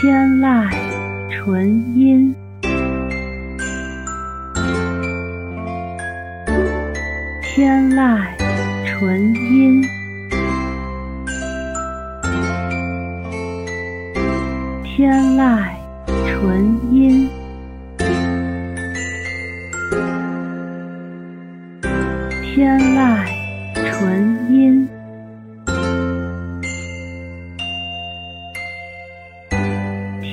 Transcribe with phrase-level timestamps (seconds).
[0.00, 0.68] 天籁
[1.30, 2.34] 纯音，
[7.42, 8.20] 天籁
[8.84, 9.82] 纯音，
[14.82, 15.64] 天籁
[16.26, 17.28] 纯音，
[22.42, 23.24] 天籁
[23.74, 24.33] 纯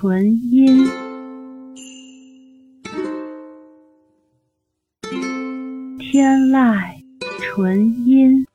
[0.00, 0.88] 纯音，
[5.98, 7.02] 天籁
[7.42, 8.46] 纯音，